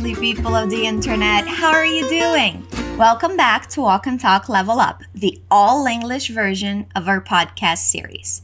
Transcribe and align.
lovely 0.00 0.14
people 0.14 0.56
of 0.56 0.70
the 0.70 0.86
internet. 0.86 1.46
How 1.46 1.72
are 1.72 1.84
you 1.84 2.08
doing? 2.08 2.66
Welcome 2.96 3.36
back 3.36 3.66
to 3.68 3.82
Walk 3.82 4.06
and 4.06 4.18
Talk 4.18 4.48
Level 4.48 4.80
Up, 4.80 5.02
the 5.14 5.42
all 5.50 5.84
English 5.86 6.30
version 6.30 6.86
of 6.96 7.06
our 7.06 7.20
podcast 7.20 7.80
series. 7.80 8.40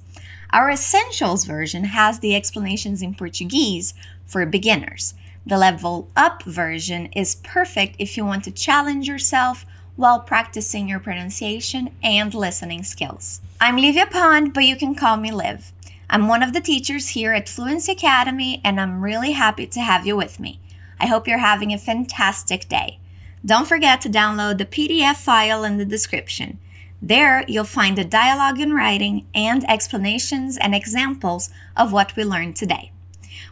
Our 0.51 0.69
Essentials 0.69 1.47
version 1.47 1.85
has 1.85 2.19
the 2.19 2.37
explanations 2.37 3.01
in 3.01 3.15
Portuguese 3.15 3.95
for 4.27 4.45
beginners. 4.45 5.15
The 5.47 5.57
Level 5.57 6.11
Up 6.15 6.43
version 6.43 7.07
is 7.17 7.37
perfect 7.37 7.97
if 7.99 8.19
you 8.19 8.27
want 8.27 8.45
to 8.45 8.51
challenge 8.51 9.09
yourself 9.09 9.65
while 9.95 10.21
practicing 10.21 10.91
your 10.91 11.01
pronunciation 11.01 11.89
and 12.03 12.35
listening 12.35 12.83
skills. 12.83 13.41
I'm 13.63 13.79
Livia 13.79 14.05
Pond, 14.05 14.53
but 14.53 14.65
you 14.65 14.77
can 14.77 14.95
call 14.95 15.17
me 15.17 15.33
Liv. 15.33 15.73
I'm 16.11 16.29
one 16.29 16.43
of 16.43 16.53
the 16.53 16.61
teachers 16.61 17.09
here 17.09 17.33
at 17.33 17.49
Fluency 17.49 17.93
Academy, 17.93 18.61
and 18.63 18.79
I'm 18.79 19.01
really 19.01 19.33
happy 19.33 19.67
to 19.69 19.81
have 19.81 20.07
you 20.07 20.17
with 20.17 20.39
me. 20.39 20.61
I 21.01 21.07
hope 21.07 21.29
you're 21.29 21.39
having 21.39 21.73
a 21.73 21.79
fantastic 21.79 22.69
day. 22.69 22.99
Don't 23.45 23.69
forget 23.69 24.01
to 24.01 24.09
download 24.09 24.59
the 24.59 24.65
PDF 24.65 25.17
file 25.17 25.63
in 25.63 25.77
the 25.77 25.85
description. 25.85 26.59
There, 27.03 27.45
you'll 27.47 27.65
find 27.65 27.97
the 27.97 28.05
dialogue 28.05 28.59
in 28.59 28.73
writing 28.73 29.27
and 29.35 29.69
explanations 29.71 30.57
and 30.57 30.75
examples 30.75 31.51
of 31.77 31.93
what 31.93 32.17
we 32.17 32.25
learned 32.25 32.57
today. 32.57 32.93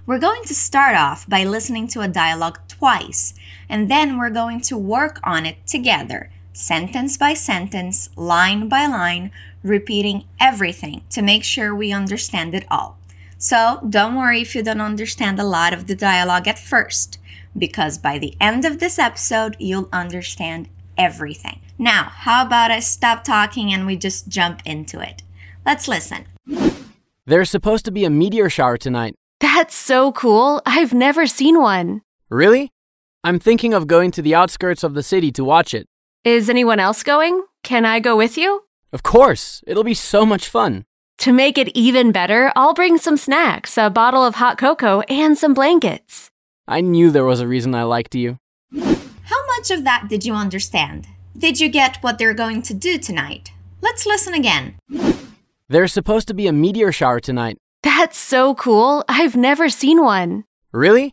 We're 0.06 0.18
going 0.18 0.44
to 0.44 0.54
start 0.54 0.96
off 0.96 1.28
by 1.28 1.44
listening 1.44 1.88
to 1.88 2.00
a 2.00 2.08
dialogue 2.08 2.58
twice, 2.68 3.34
and 3.68 3.90
then 3.90 4.18
we're 4.18 4.30
going 4.30 4.60
to 4.62 4.76
work 4.76 5.20
on 5.22 5.46
it 5.46 5.66
together, 5.66 6.30
sentence 6.52 7.16
by 7.16 7.34
sentence, 7.34 8.10
line 8.16 8.68
by 8.68 8.86
line, 8.86 9.30
repeating 9.62 10.24
everything 10.40 11.02
to 11.10 11.22
make 11.22 11.44
sure 11.44 11.74
we 11.74 11.92
understand 11.92 12.54
it 12.54 12.66
all. 12.70 12.98
So 13.38 13.86
don't 13.88 14.14
worry 14.14 14.40
if 14.40 14.54
you 14.54 14.62
don't 14.62 14.80
understand 14.80 15.38
a 15.38 15.44
lot 15.44 15.72
of 15.72 15.86
the 15.86 15.94
dialogue 15.94 16.48
at 16.48 16.58
first, 16.58 17.18
because 17.56 17.98
by 17.98 18.18
the 18.18 18.36
end 18.40 18.64
of 18.64 18.80
this 18.80 18.98
episode, 18.98 19.56
you'll 19.58 19.88
understand 19.92 20.68
everything. 20.96 21.60
Now, 21.78 22.04
how 22.04 22.44
about 22.46 22.70
I 22.70 22.80
stop 22.80 23.24
talking 23.24 23.72
and 23.72 23.86
we 23.86 23.96
just 23.96 24.28
jump 24.28 24.62
into 24.64 25.00
it? 25.00 25.22
Let's 25.66 25.88
listen. 25.88 26.26
There's 27.26 27.50
supposed 27.50 27.84
to 27.86 27.90
be 27.90 28.04
a 28.04 28.10
meteor 28.10 28.50
shower 28.50 28.76
tonight. 28.76 29.14
That's 29.40 29.74
so 29.74 30.12
cool. 30.12 30.62
I've 30.66 30.92
never 30.92 31.26
seen 31.26 31.60
one. 31.60 32.02
Really? 32.30 32.70
I'm 33.22 33.38
thinking 33.38 33.72
of 33.72 33.86
going 33.86 34.10
to 34.12 34.22
the 34.22 34.34
outskirts 34.34 34.84
of 34.84 34.94
the 34.94 35.02
city 35.02 35.32
to 35.32 35.44
watch 35.44 35.72
it. 35.74 35.86
Is 36.24 36.50
anyone 36.50 36.80
else 36.80 37.02
going? 37.02 37.44
Can 37.62 37.84
I 37.84 38.00
go 38.00 38.16
with 38.16 38.36
you? 38.36 38.64
Of 38.92 39.02
course, 39.02 39.62
it'll 39.66 39.84
be 39.84 39.94
so 39.94 40.24
much 40.26 40.48
fun. 40.48 40.84
To 41.18 41.32
make 41.32 41.56
it 41.56 41.68
even 41.74 42.12
better, 42.12 42.52
I'll 42.54 42.74
bring 42.74 42.98
some 42.98 43.16
snacks, 43.16 43.78
a 43.78 43.88
bottle 43.88 44.24
of 44.24 44.36
hot 44.36 44.58
cocoa, 44.58 45.00
and 45.02 45.38
some 45.38 45.54
blankets. 45.54 46.30
I 46.66 46.80
knew 46.80 47.10
there 47.10 47.24
was 47.24 47.40
a 47.40 47.46
reason 47.46 47.74
I 47.74 47.82
liked 47.82 48.14
you. 48.14 48.38
How 48.72 49.46
much 49.56 49.70
of 49.70 49.84
that 49.84 50.08
did 50.08 50.24
you 50.24 50.32
understand? 50.34 51.06
Did 51.36 51.60
you 51.60 51.68
get 51.68 51.98
what 52.02 52.18
they're 52.18 52.34
going 52.34 52.62
to 52.62 52.74
do 52.74 52.96
tonight? 52.98 53.52
Let's 53.82 54.06
listen 54.06 54.34
again. 54.34 54.76
There's 55.68 55.92
supposed 55.92 56.28
to 56.28 56.34
be 56.34 56.46
a 56.46 56.52
meteor 56.52 56.90
shower 56.92 57.20
tonight. 57.20 57.58
That's 57.82 58.16
so 58.18 58.54
cool. 58.54 59.04
I've 59.08 59.36
never 59.36 59.68
seen 59.68 60.02
one. 60.02 60.44
Really? 60.72 61.12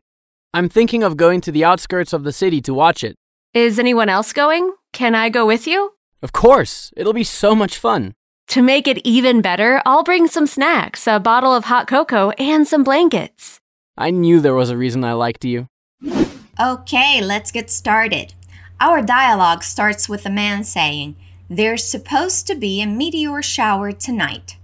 I'm 0.53 0.69
thinking 0.69 1.03
of 1.03 1.17
going 1.17 1.41
to 1.41 1.51
the 1.51 1.65
outskirts 1.65 2.13
of 2.13 2.23
the 2.23 2.33
city 2.33 2.61
to 2.61 2.73
watch 2.73 3.03
it. 3.03 3.15
Is 3.53 3.79
anyone 3.79 4.09
else 4.09 4.31
going? 4.33 4.73
Can 4.93 5.15
I 5.15 5.29
go 5.29 5.45
with 5.45 5.67
you? 5.67 5.93
Of 6.21 6.31
course, 6.31 6.91
it'll 6.95 7.13
be 7.13 7.23
so 7.23 7.55
much 7.55 7.77
fun. 7.77 8.13
To 8.47 8.61
make 8.61 8.87
it 8.87 9.05
even 9.05 9.41
better, 9.41 9.81
I'll 9.85 10.03
bring 10.03 10.27
some 10.27 10.45
snacks, 10.47 11.07
a 11.07 11.19
bottle 11.19 11.53
of 11.55 11.65
hot 11.65 11.87
cocoa, 11.87 12.31
and 12.31 12.67
some 12.67 12.83
blankets. 12.83 13.60
I 13.97 14.09
knew 14.11 14.39
there 14.39 14.55
was 14.55 14.69
a 14.69 14.77
reason 14.77 15.03
I 15.03 15.13
liked 15.13 15.43
you. 15.43 15.67
Okay, 16.59 17.21
let's 17.21 17.51
get 17.51 17.69
started. 17.69 18.33
Our 18.79 19.01
dialogue 19.01 19.63
starts 19.63 20.07
with 20.07 20.25
a 20.25 20.29
man 20.29 20.63
saying, 20.63 21.15
There's 21.49 21.83
supposed 21.83 22.47
to 22.47 22.55
be 22.55 22.81
a 22.81 22.87
meteor 22.87 23.41
shower 23.41 23.91
tonight. 23.91 24.57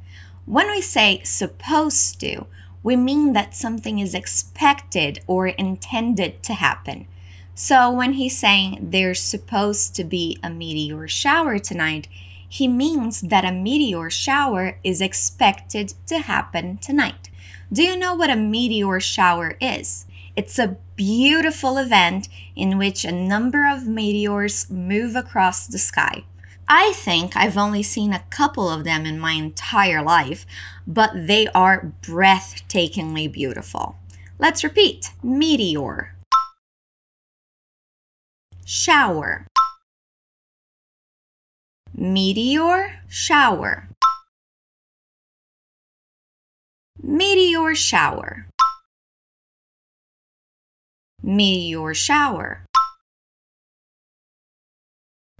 When 0.45 0.69
we 0.71 0.81
say 0.81 1.21
supposed 1.23 2.19
to, 2.21 2.45
we 2.83 2.95
mean 2.95 3.33
that 3.33 3.55
something 3.55 3.99
is 3.99 4.13
expected 4.13 5.19
or 5.27 5.47
intended 5.47 6.41
to 6.43 6.53
happen. 6.53 7.07
So 7.53 7.91
when 7.91 8.13
he's 8.13 8.37
saying 8.37 8.91
there's 8.91 9.19
supposed 9.19 9.95
to 9.95 10.03
be 10.03 10.37
a 10.41 10.49
meteor 10.49 11.07
shower 11.07 11.59
tonight, 11.59 12.07
he 12.47 12.67
means 12.67 13.21
that 13.21 13.43
a 13.43 13.51
meteor 13.51 14.09
shower 14.09 14.77
is 14.83 15.01
expected 15.01 15.95
to 16.05 16.19
happen 16.19 16.77
tonight. 16.77 17.29
Do 17.71 17.83
you 17.83 17.97
know 17.97 18.15
what 18.15 18.29
a 18.29 18.35
meteor 18.37 19.01
shower 19.01 19.57
is? 19.59 20.05
It's 20.37 20.57
a 20.57 20.77
beautiful 20.95 21.77
event 21.77 22.29
in 22.55 22.77
which 22.77 23.03
a 23.03 23.11
number 23.11 23.67
of 23.67 23.87
meteors 23.87 24.69
move 24.69 25.17
across 25.17 25.67
the 25.67 25.77
sky. 25.77 26.23
I 26.69 26.93
think 26.93 27.35
I've 27.35 27.57
only 27.57 27.83
seen 27.83 28.13
a 28.13 28.23
couple 28.29 28.69
of 28.69 28.85
them 28.85 29.05
in 29.05 29.19
my 29.19 29.33
entire 29.33 30.01
life, 30.01 30.45
but 30.85 31.11
they 31.13 31.47
are 31.49 31.91
breathtakingly 32.01 33.29
beautiful. 33.29 33.97
Let's 34.39 34.63
repeat 34.63 35.11
meteor, 35.21 36.15
shower, 38.65 39.47
meteor, 41.93 43.01
shower, 43.09 43.89
meteor 47.01 47.75
shower, 47.75 48.47
meteor 51.21 51.93
shower. 51.93 52.63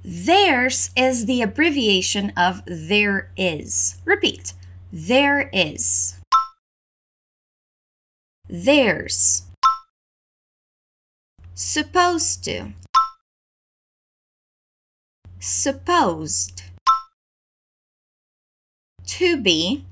There's 0.03 0.89
is 0.95 1.25
the 1.25 1.41
abbreviation 1.41 2.31
of 2.37 2.61
there 2.65 3.31
is. 3.35 3.95
Repeat. 4.05 4.53
There 4.93 5.49
is. 5.51 6.17
There's. 8.47 9.43
Supposed 11.53 12.45
to. 12.45 12.71
Supposed. 15.39 16.63
To 19.07 19.35
be. 19.35 19.83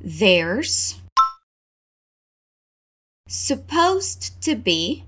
There's. 0.00 1.00
Supposed 3.28 4.40
to 4.42 4.56
be 4.56 5.04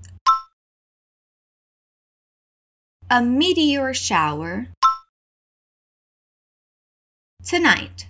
a 3.09 3.21
meteor 3.21 3.93
shower 3.93 4.67
tonight. 7.43 8.07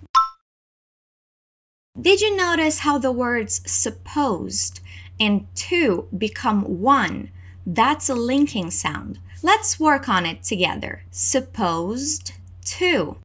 Did 2.00 2.20
you 2.20 2.36
notice 2.36 2.80
how 2.80 2.98
the 2.98 3.12
words 3.12 3.62
supposed 3.70 4.80
and 5.18 5.46
to 5.54 6.08
become 6.16 6.80
one? 6.80 7.30
That's 7.66 8.08
a 8.08 8.14
linking 8.14 8.70
sound. 8.70 9.18
Let's 9.42 9.80
work 9.80 10.08
on 10.08 10.26
it 10.26 10.42
together. 10.42 11.04
Supposed 11.10 12.32
to. 12.66 13.16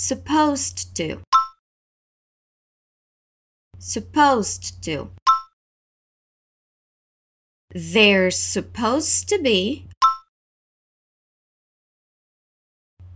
Supposed 0.00 0.94
to. 0.94 1.22
Supposed 3.80 4.80
to. 4.84 5.10
There's 7.74 8.38
supposed 8.38 9.28
to 9.28 9.42
be 9.42 9.88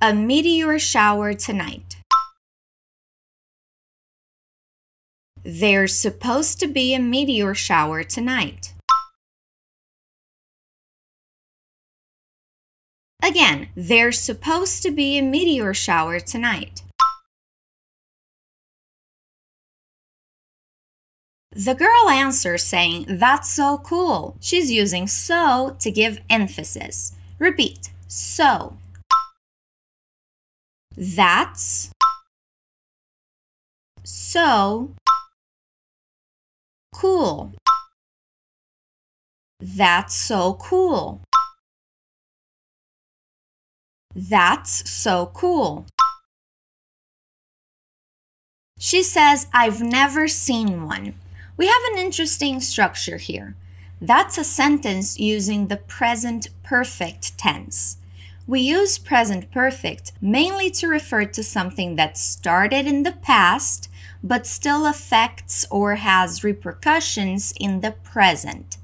a 0.00 0.12
meteor 0.12 0.80
shower 0.80 1.34
tonight. 1.34 1.98
There's 5.44 5.96
supposed 5.96 6.58
to 6.58 6.66
be 6.66 6.94
a 6.94 6.98
meteor 6.98 7.54
shower 7.54 8.02
tonight. 8.02 8.74
Again, 13.22 13.68
there's 13.76 14.20
supposed 14.20 14.82
to 14.82 14.90
be 14.90 15.16
a 15.16 15.22
meteor 15.22 15.72
shower 15.72 16.18
tonight. 16.18 16.82
The 21.54 21.74
girl 21.74 22.08
answers 22.08 22.64
saying, 22.64 23.06
That's 23.08 23.48
so 23.48 23.78
cool. 23.78 24.36
She's 24.40 24.72
using 24.72 25.06
so 25.06 25.76
to 25.78 25.90
give 25.90 26.18
emphasis. 26.28 27.12
Repeat, 27.38 27.90
so. 28.08 28.76
That's 30.96 31.90
so 34.02 34.90
cool. 36.92 37.52
That's 39.60 40.14
so 40.14 40.54
cool. 40.54 41.20
That's 44.14 44.88
so 44.90 45.30
cool. 45.34 45.86
She 48.78 49.02
says, 49.02 49.46
I've 49.54 49.80
never 49.80 50.28
seen 50.28 50.84
one. 50.84 51.14
We 51.56 51.66
have 51.66 51.82
an 51.92 51.98
interesting 51.98 52.60
structure 52.60 53.16
here. 53.16 53.54
That's 54.00 54.36
a 54.36 54.44
sentence 54.44 55.20
using 55.20 55.68
the 55.68 55.76
present 55.76 56.48
perfect 56.64 57.38
tense. 57.38 57.98
We 58.46 58.60
use 58.60 58.98
present 58.98 59.52
perfect 59.52 60.12
mainly 60.20 60.68
to 60.70 60.88
refer 60.88 61.24
to 61.26 61.42
something 61.44 61.94
that 61.96 62.18
started 62.18 62.86
in 62.86 63.04
the 63.04 63.12
past 63.12 63.88
but 64.22 64.46
still 64.46 64.86
affects 64.86 65.64
or 65.70 65.96
has 65.96 66.44
repercussions 66.44 67.52
in 67.58 67.80
the 67.80 67.92
present. 67.92 68.78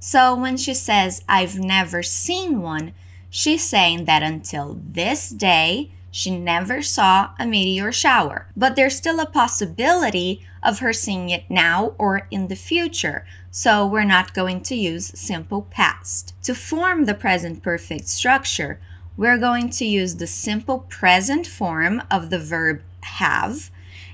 So 0.00 0.34
when 0.34 0.56
she 0.56 0.74
says, 0.74 1.22
I've 1.28 1.58
never 1.58 2.02
seen 2.02 2.60
one, 2.60 2.92
she's 3.32 3.64
saying 3.64 4.04
that 4.04 4.22
until 4.22 4.78
this 4.84 5.30
day, 5.30 5.90
she 6.10 6.30
never 6.30 6.82
saw 6.82 7.30
a 7.38 7.46
meteor 7.46 7.90
shower, 7.90 8.46
but 8.54 8.76
there's 8.76 8.94
still 8.94 9.18
a 9.18 9.26
possibility 9.26 10.46
of 10.62 10.80
her 10.80 10.92
seeing 10.92 11.30
it 11.30 11.44
now 11.48 11.94
or 11.96 12.28
in 12.30 12.48
the 12.48 12.54
future, 12.54 13.24
so 13.50 13.86
we're 13.86 14.04
not 14.04 14.34
going 14.34 14.60
to 14.60 14.76
use 14.76 15.18
simple 15.18 15.62
past. 15.70 16.34
To 16.42 16.54
form 16.54 17.06
the 17.06 17.14
present 17.14 17.62
perfect 17.62 18.08
structure, 18.08 18.78
we're 19.16 19.38
going 19.38 19.70
to 19.70 19.86
use 19.86 20.16
the 20.16 20.26
simple 20.26 20.80
present 20.90 21.46
form 21.46 22.02
of 22.10 22.28
the 22.28 22.38
verb 22.38 22.82
have 23.00 23.70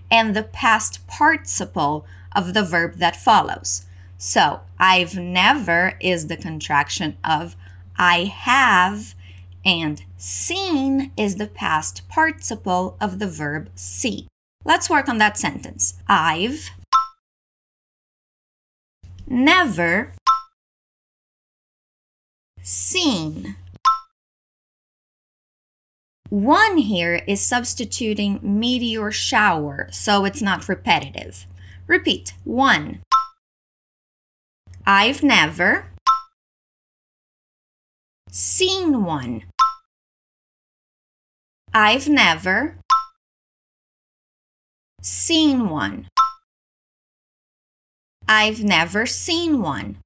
and 0.09 0.35
the 0.35 0.44
past 0.44 1.05
participle 1.09 2.06
of 2.35 2.55
the 2.55 2.62
verb 2.62 2.94
that 2.99 3.17
follows. 3.17 3.85
So, 4.17 4.61
I've 4.79 5.17
never 5.17 5.94
is 6.00 6.29
the 6.29 6.37
contraction 6.37 7.17
of 7.25 7.56
I 7.99 8.25
have, 8.25 9.15
and 9.65 10.03
seen 10.17 11.12
is 11.17 11.37
the 11.37 11.49
past 11.49 12.09
participle 12.09 12.97
of 13.00 13.19
the 13.19 13.27
verb 13.27 13.71
see. 13.75 14.29
Let's 14.65 14.89
work 14.89 15.09
on 15.09 15.19
that 15.19 15.37
sentence. 15.37 15.95
I've 16.09 16.71
never 19.27 20.12
seen 22.62 23.56
one 26.31 26.77
here 26.77 27.23
is 27.27 27.47
substituting 27.47 28.39
meteor 28.43 29.11
shower, 29.11 29.89
so 29.91 30.27
it's 30.27 30.43
not 30.43 30.69
repetitive. 30.69 31.47
Repeat. 31.87 32.35
One. 32.45 33.00
I've 34.87 35.23
never 35.23 35.87
seen 38.30 39.04
one. 39.04 39.44
I've 41.72 42.08
never 42.08 42.76
seen 45.00 45.69
one. 45.69 46.08
I've 48.26 48.62
never 48.62 49.06
seen 49.06 49.62
one. 49.62 49.98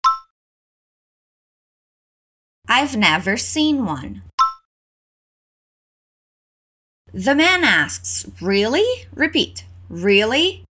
I've 2.68 2.96
never 2.96 3.36
seen 3.36 3.84
one. 3.84 4.22
The 7.12 7.34
man 7.34 7.64
asks, 7.64 8.26
Really? 8.40 9.06
Repeat, 9.12 9.64
Really? 9.88 10.64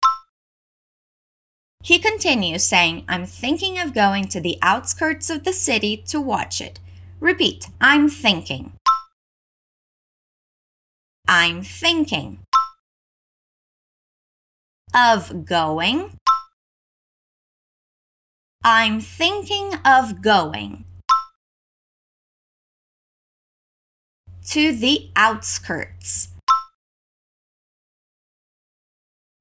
He 1.83 1.99
continues 1.99 2.63
saying, 2.63 3.05
I'm 3.07 3.25
thinking 3.25 3.79
of 3.79 3.93
going 3.93 4.27
to 4.29 4.39
the 4.39 4.57
outskirts 4.61 5.29
of 5.29 5.43
the 5.43 5.53
city 5.53 5.97
to 6.07 6.21
watch 6.21 6.61
it. 6.61 6.79
Repeat, 7.21 7.67
I'm 7.79 8.09
thinking. 8.09 8.73
I'm 11.27 11.61
thinking. 11.61 12.39
Of 14.91 15.45
going. 15.45 16.17
I'm 18.63 18.99
thinking 18.99 19.73
of 19.85 20.23
going. 20.23 20.83
To 24.47 24.75
the 24.75 25.11
outskirts. 25.15 26.29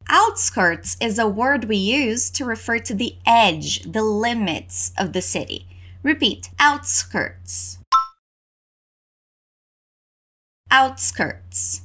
Outskirts 0.06 0.98
is 1.00 1.18
a 1.18 1.26
word 1.26 1.64
we 1.64 1.76
use 1.76 2.28
to 2.32 2.44
refer 2.44 2.78
to 2.80 2.92
the 2.92 3.14
edge, 3.24 3.90
the 3.90 4.02
limits 4.02 4.92
of 4.98 5.14
the 5.14 5.22
city. 5.22 5.69
Repeat 6.02 6.48
outskirts. 6.58 7.78
Outskirts. 10.70 11.82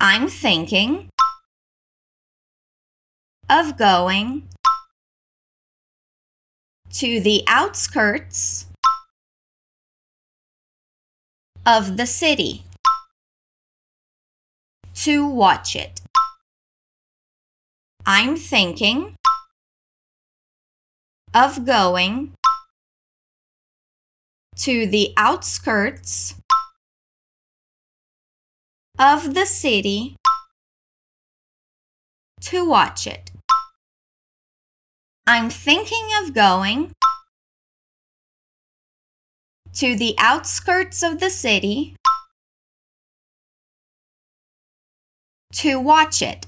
I'm 0.00 0.28
thinking 0.28 1.08
of 3.50 3.76
going 3.76 4.48
to 6.92 7.20
the 7.20 7.42
outskirts 7.48 8.66
of 11.66 11.96
the 11.96 12.06
city 12.06 12.62
to 14.94 15.26
watch 15.26 15.74
it. 15.74 16.00
I'm 18.06 18.36
thinking 18.36 19.16
of 21.34 21.64
going 21.64 22.32
to 24.56 24.86
the 24.86 25.12
outskirts 25.16 26.34
of 28.98 29.34
the 29.34 29.46
city 29.46 30.16
to 32.40 32.64
watch 32.64 33.06
it. 33.06 33.30
I'm 35.26 35.48
thinking 35.48 36.08
of 36.20 36.34
going 36.34 36.92
to 39.74 39.96
the 39.96 40.14
outskirts 40.18 41.02
of 41.02 41.18
the 41.18 41.30
city 41.30 41.96
to 45.54 45.80
watch 45.80 46.20
it. 46.20 46.46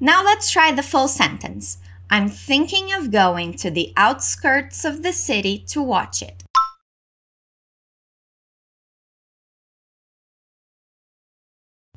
Now 0.00 0.22
let's 0.22 0.50
try 0.50 0.72
the 0.72 0.82
full 0.82 1.08
sentence. 1.08 1.78
I'm 2.14 2.28
thinking 2.28 2.92
of 2.92 3.10
going 3.10 3.54
to 3.54 3.72
the 3.72 3.92
outskirts 3.96 4.84
of 4.84 5.02
the 5.02 5.12
city 5.12 5.58
to 5.66 5.82
watch 5.82 6.22
it. 6.22 6.44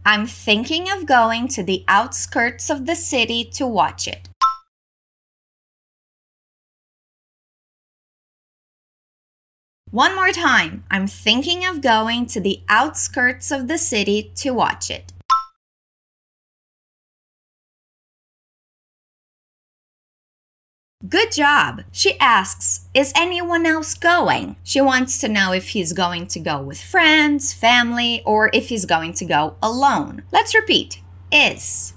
I'm 0.04 0.26
thinking 0.26 0.90
of 0.90 1.06
going 1.06 1.48
to 1.50 1.62
the 1.62 1.86
outskirts 1.88 2.72
of 2.72 2.88
the 2.88 2.96
city 2.96 3.44
to 3.58 3.68
watch 3.68 4.08
it. 4.08 4.28
One 9.92 10.16
more 10.16 10.32
time. 10.32 10.84
I'm 10.90 11.06
thinking 11.06 11.64
of 11.64 11.82
going 11.82 12.26
to 12.34 12.40
the 12.40 12.62
outskirts 12.68 13.52
of 13.52 13.68
the 13.68 13.78
city 13.78 14.32
to 14.38 14.50
watch 14.50 14.90
it. 14.90 15.14
Good 21.08 21.32
job. 21.32 21.84
She 21.92 22.20
asks, 22.20 22.88
Is 22.94 23.14
anyone 23.16 23.68
else 23.68 23.94
going? 23.94 24.56
She 24.64 24.82
wants 24.82 25.20
to 25.20 25.30
know 25.30 25.54
if 25.54 25.70
he's 25.70 25.94
going 25.94 26.26
to 26.28 26.40
go 26.40 26.60
with 26.60 26.82
friends, 26.82 27.54
family, 27.54 28.24
or 28.26 28.50
if 28.52 28.70
he's 28.70 28.86
going 28.86 29.14
to 29.14 29.26
go 29.26 29.58
alone. 29.62 30.24
Let's 30.32 30.56
repeat. 30.56 31.00
Is 31.32 31.94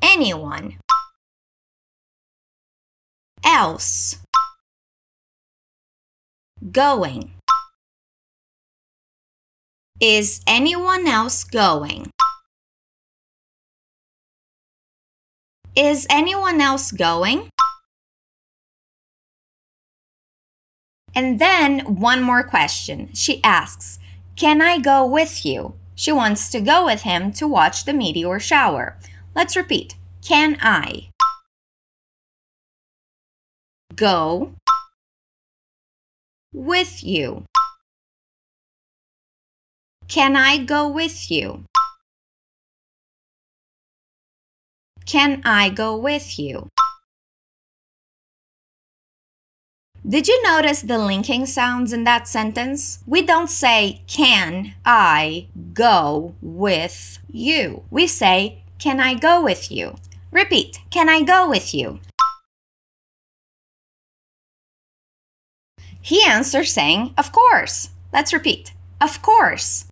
anyone 0.00 0.78
else 3.44 4.16
going? 6.72 7.32
Is 10.00 10.40
anyone 10.46 11.06
else 11.06 11.44
going? 11.44 12.10
Is 15.78 16.08
anyone 16.10 16.60
else 16.60 16.90
going? 16.90 17.50
And 21.14 21.38
then 21.38 21.94
one 22.00 22.20
more 22.20 22.42
question. 22.42 23.10
She 23.14 23.40
asks, 23.44 24.00
Can 24.34 24.60
I 24.60 24.80
go 24.80 25.06
with 25.06 25.46
you? 25.46 25.74
She 25.94 26.10
wants 26.10 26.50
to 26.50 26.60
go 26.60 26.84
with 26.84 27.02
him 27.02 27.30
to 27.34 27.46
watch 27.46 27.84
the 27.84 27.92
meteor 27.92 28.40
shower. 28.40 28.96
Let's 29.36 29.54
repeat. 29.54 29.94
Can 30.20 30.58
I 30.60 31.10
go 33.94 34.54
with 36.52 37.04
you? 37.04 37.44
Can 40.08 40.34
I 40.34 40.56
go 40.56 40.88
with 40.88 41.30
you? 41.30 41.66
Can 45.08 45.40
I 45.42 45.70
go 45.70 45.96
with 45.96 46.38
you? 46.38 46.68
Did 50.06 50.28
you 50.28 50.42
notice 50.42 50.82
the 50.82 50.98
linking 50.98 51.46
sounds 51.46 51.94
in 51.94 52.04
that 52.04 52.28
sentence? 52.28 52.98
We 53.06 53.22
don't 53.22 53.48
say, 53.48 54.02
Can 54.06 54.74
I 54.84 55.48
go 55.72 56.34
with 56.42 57.20
you? 57.32 57.84
We 57.90 58.06
say, 58.06 58.62
Can 58.78 59.00
I 59.00 59.14
go 59.14 59.42
with 59.42 59.72
you? 59.72 59.96
Repeat, 60.30 60.80
Can 60.90 61.08
I 61.08 61.22
go 61.22 61.48
with 61.48 61.72
you? 61.72 62.00
He 66.02 66.22
answers 66.26 66.70
saying, 66.70 67.14
Of 67.16 67.32
course. 67.32 67.88
Let's 68.12 68.34
repeat, 68.34 68.74
Of 69.00 69.22
course. 69.22 69.86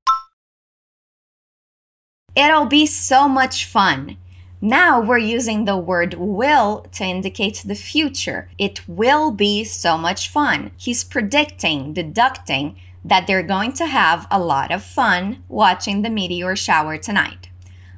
It'll 2.35 2.67
be 2.67 2.85
so 2.85 3.27
much 3.27 3.65
fun. 3.65 4.19
Now 4.61 5.01
we're 5.01 5.19
using 5.19 5.65
the 5.65 5.77
word 5.77 6.15
will 6.15 6.87
to 6.93 7.05
indicate 7.05 7.63
the 7.65 7.75
future. 7.75 8.49
It 8.57 8.89
will 8.89 9.31
be 9.31 9.65
so 9.65 9.99
much 9.99 10.31
fun. 10.31 10.71
He's 10.77 11.05
predicting, 11.05 11.93
deducting 11.93 12.77
that 13.05 13.27
they're 13.27 13.43
going 13.43 13.73
to 13.75 13.87
have 13.87 14.27
a 14.31 14.41
lot 14.41 14.73
of 14.73 14.83
fun 14.83 15.45
watching 15.49 16.03
the 16.03 16.11
meteor 16.11 16.57
shower 16.57 16.97
tonight. 16.97 17.51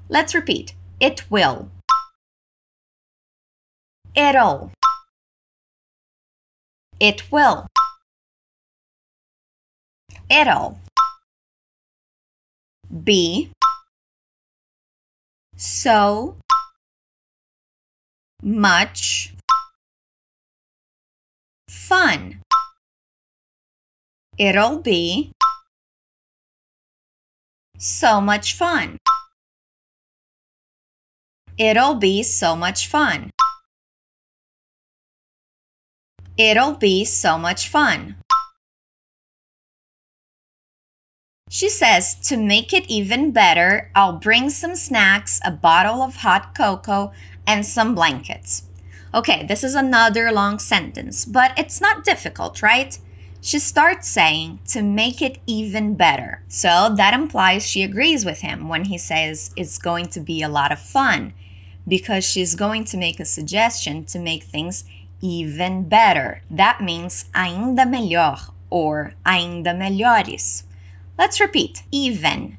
Let's 0.09 0.35
repeat. 0.35 0.75
It 0.99 1.31
will. 1.31 1.71
It'll. 4.17 4.73
It 6.99 7.31
will. 7.31 7.69
It'll. 10.29 10.81
Be. 13.05 13.51
So 15.57 16.37
much 18.43 19.35
fun. 21.69 22.41
It'll 24.39 24.79
be 24.79 25.33
so 27.79 28.21
much 28.21 28.55
fun. 28.55 28.99
It'll 31.59 31.95
be 31.95 32.23
so 32.23 32.55
much 32.55 32.87
fun. 32.87 33.31
It'll 36.37 36.75
be 36.75 37.05
so 37.05 37.37
much 37.37 37.69
fun. 37.69 38.17
She 41.51 41.69
says, 41.69 42.15
to 42.29 42.37
make 42.37 42.73
it 42.73 42.89
even 42.89 43.33
better, 43.33 43.91
I'll 43.97 44.19
bring 44.19 44.51
some 44.51 44.77
snacks, 44.77 45.41
a 45.45 45.51
bottle 45.51 46.03
of 46.03 46.17
hot 46.17 46.55
cocoa, 46.55 47.13
and 47.49 47.67
some 47.67 47.95
blankets. 47.95 48.65
Okay, 49.15 49.45
this 49.47 49.65
is 49.65 49.75
another 49.75 50.31
long 50.31 50.59
sentence, 50.59 51.25
but 51.25 51.59
it's 51.59 51.81
not 51.81 52.05
difficult, 52.05 52.63
right? 52.63 52.97
She 53.41 53.59
starts 53.59 54.07
saying 54.07 54.61
to 54.67 54.83
make 54.83 55.23
it 55.23 55.39
even 55.47 55.95
better. 55.95 56.43
So 56.49 56.95
that 56.95 57.15
implies 57.15 57.67
she 57.67 57.83
agrees 57.83 58.25
with 58.25 58.43
him 58.43 58.69
when 58.69 58.85
he 58.85 58.99
says 58.99 59.51
it's 59.57 59.79
going 59.79 60.07
to 60.09 60.21
be 60.21 60.43
a 60.43 60.49
lot 60.49 60.73
of 60.73 60.79
fun 60.79 61.33
because 61.87 62.23
she's 62.25 62.55
going 62.55 62.85
to 62.85 62.99
make 62.99 63.19
a 63.19 63.25
suggestion 63.25 64.05
to 64.05 64.19
make 64.19 64.43
things 64.43 64.85
even 65.23 65.89
better. 65.89 66.43
That 66.51 66.83
means 66.83 67.25
ainda 67.35 67.85
melhor 67.87 68.53
or 68.69 69.15
ainda 69.27 69.73
melhores. 69.73 70.65
Let's 71.17 71.41
repeat 71.41 71.83
even, 71.91 72.59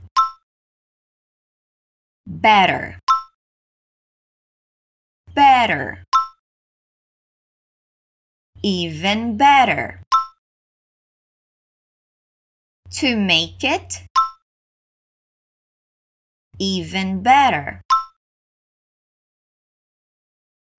better, 2.25 2.97
better, 5.39 6.03
even 8.61 9.37
better. 9.37 10.01
To 12.99 13.15
make 13.15 13.63
it 13.63 14.03
even 16.59 17.23
better. 17.23 17.81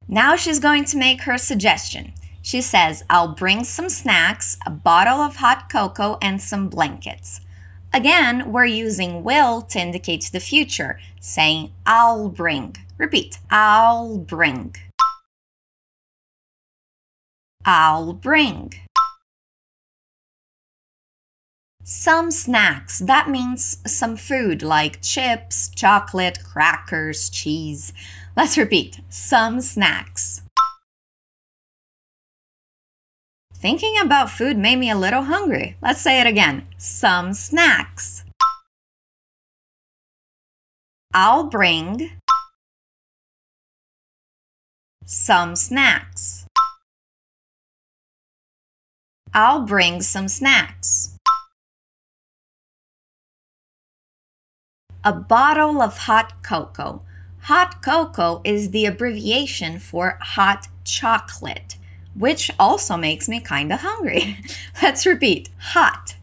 Now 0.07 0.37
she's 0.37 0.59
going 0.59 0.85
to 0.87 0.99
make 0.99 1.23
her 1.23 1.39
suggestion. 1.39 2.13
She 2.43 2.61
says, 2.61 3.03
I'll 3.09 3.35
bring 3.35 3.65
some 3.65 3.89
snacks, 3.89 4.59
a 4.67 4.71
bottle 4.71 5.21
of 5.21 5.37
hot 5.37 5.71
cocoa, 5.73 6.19
and 6.21 6.43
some 6.43 6.69
blankets. 6.69 7.41
Again, 7.93 8.53
we're 8.53 8.67
using 8.67 9.25
will 9.25 9.63
to 9.63 9.81
indicate 9.81 10.31
the 10.33 10.39
future, 10.39 11.01
saying 11.21 11.73
I'll 11.85 12.29
bring. 12.29 12.77
Repeat, 12.99 13.39
I'll 13.51 14.19
bring. 14.19 14.77
I'll 17.65 18.13
bring. 18.13 18.75
Some 21.83 22.31
snacks, 22.31 23.01
that 23.01 23.29
means 23.29 23.79
some 23.85 24.17
food 24.17 24.63
like 24.63 25.03
chips, 25.03 25.69
chocolate, 25.75 26.39
crackers, 26.45 27.29
cheese. 27.29 27.93
Let's 28.37 28.57
repeat, 28.57 29.01
some 29.09 29.61
snacks. 29.61 30.43
Thinking 33.61 33.97
about 34.01 34.31
food 34.31 34.57
made 34.57 34.77
me 34.77 34.89
a 34.89 34.97
little 34.97 35.25
hungry. 35.25 35.77
Let's 35.83 36.01
say 36.01 36.19
it 36.19 36.27
again. 36.27 36.67
Some 36.79 37.35
snacks. 37.35 38.25
I'll 41.13 41.45
bring 41.45 42.13
some 45.05 45.55
snacks. 45.57 46.47
I'll 49.35 49.67
bring 49.67 50.01
some 50.01 50.29
snacks. 50.29 51.19
A 55.05 55.13
bottle 55.13 55.83
of 55.83 55.99
hot 55.99 56.43
cocoa. 56.43 57.03
Hot 57.43 57.83
cocoa 57.83 58.41
is 58.43 58.71
the 58.71 58.87
abbreviation 58.87 59.79
for 59.79 60.17
hot 60.23 60.69
chocolate 60.85 61.77
which 62.15 62.51
also 62.59 62.97
makes 62.97 63.29
me 63.29 63.41
kinda 63.41 63.77
hungry. 63.77 64.39
Let's 64.83 65.07
repeat. 65.07 65.49
Hot, 65.59 66.15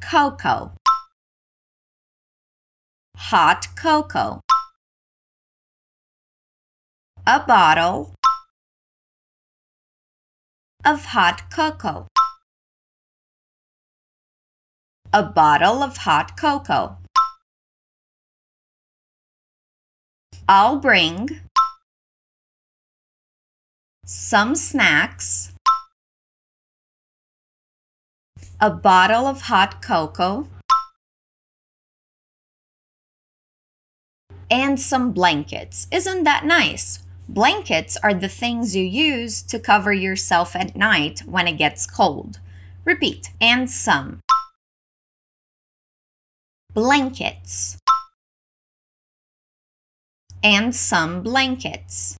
cocoa, 0.00 0.72
hot 3.16 3.66
cocoa, 3.76 4.40
a 7.26 7.40
bottle 7.40 8.14
of 10.84 11.04
hot 11.06 11.50
cocoa, 11.50 12.06
a 15.12 15.22
bottle 15.22 15.82
of 15.82 15.98
hot 15.98 16.36
cocoa. 16.36 16.98
I'll 20.50 20.78
bring 20.78 21.40
some 24.10 24.54
snacks, 24.54 25.52
a 28.58 28.70
bottle 28.70 29.26
of 29.26 29.42
hot 29.42 29.82
cocoa, 29.82 30.48
and 34.50 34.80
some 34.80 35.12
blankets. 35.12 35.86
Isn't 35.92 36.24
that 36.24 36.46
nice? 36.46 37.00
Blankets 37.28 37.98
are 38.02 38.14
the 38.14 38.30
things 38.30 38.74
you 38.74 38.82
use 38.82 39.42
to 39.42 39.58
cover 39.58 39.92
yourself 39.92 40.56
at 40.56 40.74
night 40.74 41.20
when 41.26 41.46
it 41.46 41.58
gets 41.58 41.86
cold. 41.86 42.40
Repeat, 42.86 43.28
and 43.42 43.70
some. 43.70 44.20
Blankets. 46.72 47.76
And 50.42 50.74
some 50.74 51.22
blankets. 51.22 52.17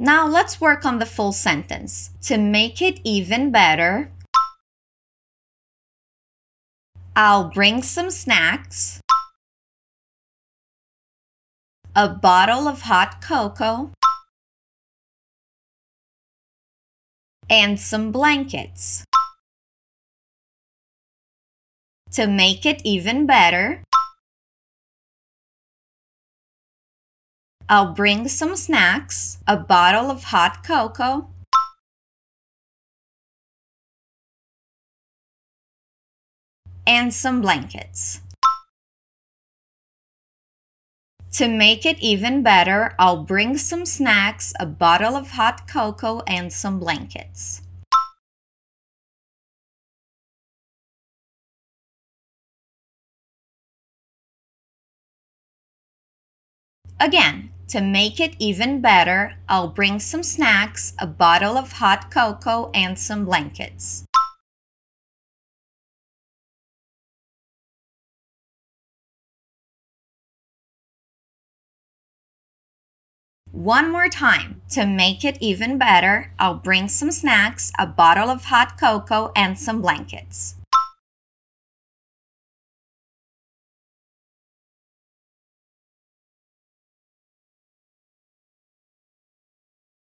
Now 0.00 0.28
let's 0.28 0.60
work 0.60 0.84
on 0.84 1.00
the 1.00 1.06
full 1.06 1.32
sentence. 1.32 2.10
To 2.22 2.38
make 2.38 2.80
it 2.80 3.00
even 3.02 3.50
better, 3.50 4.12
I'll 7.16 7.50
bring 7.50 7.82
some 7.82 8.12
snacks, 8.12 9.00
a 11.96 12.08
bottle 12.08 12.68
of 12.68 12.82
hot 12.82 13.20
cocoa, 13.20 13.90
and 17.50 17.80
some 17.80 18.12
blankets. 18.12 19.04
To 22.12 22.28
make 22.28 22.64
it 22.64 22.80
even 22.84 23.26
better, 23.26 23.82
I'll 27.70 27.92
bring 27.92 28.28
some 28.28 28.56
snacks, 28.56 29.36
a 29.46 29.54
bottle 29.54 30.10
of 30.10 30.24
hot 30.24 30.64
cocoa, 30.64 31.28
and 36.86 37.12
some 37.12 37.42
blankets. 37.42 38.22
To 41.32 41.46
make 41.46 41.84
it 41.84 41.98
even 42.00 42.42
better, 42.42 42.94
I'll 42.98 43.22
bring 43.22 43.58
some 43.58 43.84
snacks, 43.84 44.54
a 44.58 44.64
bottle 44.64 45.14
of 45.14 45.32
hot 45.32 45.68
cocoa, 45.68 46.22
and 46.26 46.50
some 46.50 46.80
blankets. 46.80 47.60
Again, 56.98 57.50
to 57.68 57.80
make 57.80 58.18
it 58.18 58.34
even 58.38 58.80
better, 58.80 59.34
I'll 59.48 59.68
bring 59.68 59.98
some 59.98 60.22
snacks, 60.22 60.94
a 60.98 61.06
bottle 61.06 61.56
of 61.58 61.72
hot 61.72 62.10
cocoa, 62.10 62.70
and 62.72 62.98
some 62.98 63.24
blankets. 63.24 64.04
One 73.50 73.90
more 73.90 74.08
time. 74.08 74.62
To 74.70 74.86
make 74.86 75.24
it 75.24 75.36
even 75.40 75.78
better, 75.78 76.32
I'll 76.38 76.54
bring 76.54 76.88
some 76.88 77.10
snacks, 77.10 77.72
a 77.78 77.86
bottle 77.86 78.30
of 78.30 78.44
hot 78.44 78.78
cocoa, 78.78 79.32
and 79.34 79.58
some 79.58 79.82
blankets. 79.82 80.57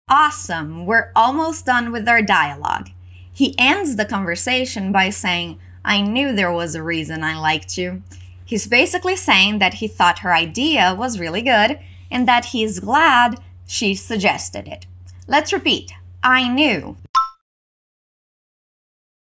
Awesome, 0.09 0.87
we're 0.87 1.11
almost 1.17 1.67
done 1.67 1.91
with 1.91 2.09
our 2.09 2.23
dialogue. 2.23 2.91
He 3.33 3.57
ends 3.59 3.97
the 3.97 4.05
conversation 4.05 4.93
by 4.93 5.11
saying, 5.11 5.59
I 5.85 6.01
knew 6.01 6.33
there 6.33 6.53
was 6.53 6.77
a 6.77 6.83
reason 6.83 7.25
I 7.25 7.37
liked 7.37 7.77
you. 7.77 8.05
He's 8.45 8.69
basically 8.69 9.17
saying 9.17 9.59
that 9.59 9.75
he 9.75 9.89
thought 9.89 10.21
her 10.21 10.33
idea 10.33 10.95
was 10.97 11.19
really 11.19 11.43
good 11.43 11.81
and 12.09 12.29
that 12.29 12.47
he's 12.47 12.79
glad 12.79 13.41
she 13.67 13.97
suggested 13.97 14.69
it. 14.69 14.87
Let's 15.27 15.53
repeat 15.53 15.93
I 16.23 16.47
knew. 16.47 16.97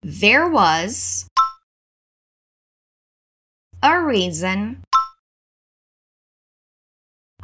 There 0.02 0.48
was 0.48 1.28
a 3.80 4.00
reason 4.00 4.82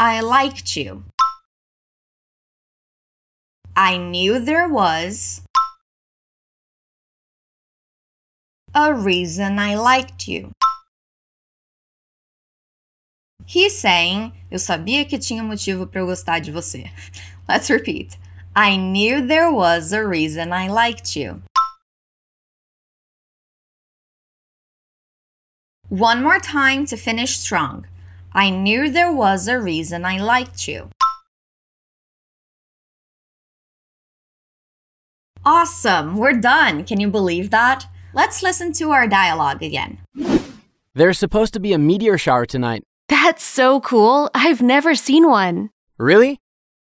I 0.00 0.20
liked 0.20 0.76
you. 0.76 1.04
I 3.76 3.96
knew 3.96 4.38
there 4.38 4.68
was 4.68 5.42
a 8.74 8.94
reason 8.94 9.58
I 9.58 9.74
liked 9.74 10.28
you. 10.28 10.52
He's 13.46 13.76
saying, 13.76 14.32
eu 14.50 14.58
sabia 14.58 15.04
que 15.04 15.18
tinha 15.18 15.42
motivo 15.42 15.86
para 15.86 16.00
eu 16.00 16.06
gostar 16.06 16.40
de 16.40 16.52
você. 16.52 16.90
Let's 17.48 17.68
repeat. 17.70 18.16
I 18.54 18.76
knew 18.76 19.26
there 19.26 19.50
was 19.50 19.92
a 19.92 20.06
reason 20.06 20.52
I 20.52 20.68
liked 20.68 21.16
you. 21.16 21.42
One 25.88 26.22
more 26.22 26.38
time 26.38 26.86
to 26.86 26.96
finish 26.96 27.38
strong. 27.38 27.86
I 28.32 28.50
knew 28.50 28.88
there 28.88 29.12
was 29.12 29.48
a 29.48 29.58
reason 29.58 30.04
I 30.04 30.18
liked 30.18 30.68
you. 30.68 30.90
Awesome, 35.44 36.16
we're 36.16 36.34
done. 36.34 36.84
Can 36.84 37.00
you 37.00 37.08
believe 37.08 37.50
that? 37.50 37.86
Let's 38.12 38.42
listen 38.42 38.72
to 38.74 38.90
our 38.90 39.06
dialogue 39.06 39.62
again. 39.62 39.98
There's 40.94 41.18
supposed 41.18 41.54
to 41.54 41.60
be 41.60 41.72
a 41.72 41.78
meteor 41.78 42.18
shower 42.18 42.44
tonight. 42.44 42.82
That's 43.08 43.42
so 43.42 43.80
cool. 43.80 44.30
I've 44.34 44.60
never 44.60 44.94
seen 44.94 45.28
one. 45.28 45.70
Really? 45.98 46.38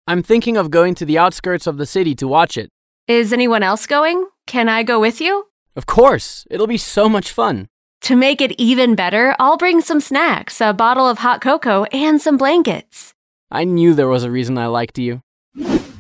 I'm 0.08 0.24
thinking 0.24 0.56
of 0.56 0.72
going 0.72 0.96
to 0.96 1.06
the 1.06 1.18
outskirts 1.18 1.68
of 1.68 1.78
the 1.78 1.86
city 1.86 2.16
to 2.16 2.28
watch 2.28 2.58
it. 2.58 2.70
Is 3.08 3.34
anyone 3.34 3.62
else 3.64 3.86
going? 3.88 4.28
Can 4.48 4.70
I 4.70 4.84
go 4.84 5.00
with 5.00 5.20
you? 5.20 5.48
Of 5.76 5.86
course, 5.86 6.46
it'll 6.50 6.68
be 6.68 6.78
so 6.78 7.10
much 7.10 7.32
fun. 7.32 7.68
To 8.02 8.16
make 8.16 8.40
it 8.40 8.52
even 8.60 8.96
better, 8.96 9.36
I'll 9.40 9.58
bring 9.58 9.82
some 9.82 10.00
snacks, 10.00 10.62
a 10.62 10.74
bottle 10.74 11.08
of 11.10 11.20
hot 11.20 11.42
cocoa, 11.42 11.84
and 11.86 12.22
some 12.22 12.38
blankets. 12.38 13.14
I 13.52 13.64
knew 13.64 13.94
there 13.94 14.08
was 14.08 14.24
a 14.24 14.32
reason 14.32 14.58
I 14.58 14.68
liked 14.68 14.98
you. 14.98 15.22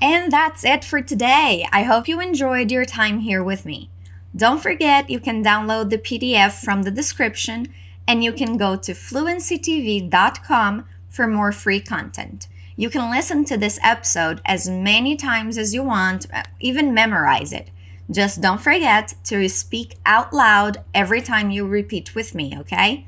And 0.01 0.31
that's 0.31 0.65
it 0.65 0.83
for 0.83 1.01
today. 1.01 1.67
I 1.71 1.83
hope 1.83 2.07
you 2.07 2.19
enjoyed 2.19 2.71
your 2.71 2.85
time 2.85 3.19
here 3.19 3.43
with 3.43 3.65
me. 3.65 3.89
Don't 4.35 4.61
forget 4.61 5.09
you 5.09 5.19
can 5.19 5.43
download 5.43 5.89
the 5.89 5.97
PDF 5.97 6.63
from 6.63 6.83
the 6.83 6.91
description 6.91 7.73
and 8.07 8.23
you 8.23 8.33
can 8.33 8.57
go 8.57 8.75
to 8.75 8.91
fluencytv.com 8.91 10.85
for 11.09 11.27
more 11.27 11.51
free 11.51 11.79
content. 11.79 12.47
You 12.75 12.89
can 12.89 13.09
listen 13.09 13.45
to 13.45 13.57
this 13.57 13.79
episode 13.81 14.41
as 14.45 14.69
many 14.69 15.15
times 15.15 15.57
as 15.57 15.73
you 15.73 15.81
want, 15.81 16.25
uh, 16.33 16.43
even 16.59 16.93
memorize 16.93 17.53
it. 17.53 17.69
Just 18.11 18.41
don't 18.41 18.61
forget 18.61 19.13
to 19.23 19.47
speak 19.47 19.95
out 20.05 20.33
loud 20.33 20.83
every 20.93 21.21
time 21.21 21.49
you 21.49 21.65
repeat 21.65 22.13
with 22.13 22.35
me, 22.35 22.53
okay? 22.59 23.05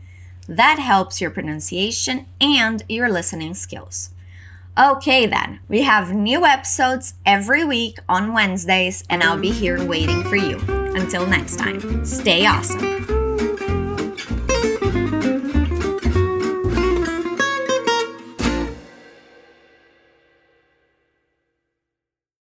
That 0.48 0.80
helps 0.80 1.20
your 1.20 1.30
pronunciation 1.30 2.28
and 2.40 2.84
your 2.88 3.10
listening 3.10 3.54
skills. 3.54 4.12
Okay, 4.78 5.26
then, 5.26 5.60
we 5.68 5.82
have 5.82 6.14
new 6.14 6.46
episodes 6.46 7.16
every 7.26 7.66
week 7.66 7.98
on 8.08 8.32
Wednesdays, 8.32 9.04
and 9.10 9.24
I'll 9.24 9.40
be 9.40 9.50
here 9.50 9.84
waiting 9.84 10.24
for 10.26 10.36
you. 10.36 10.60
Until 10.68 11.26
next 11.26 11.58
time, 11.58 12.06
stay 12.06 12.46
awesome. 12.46 13.17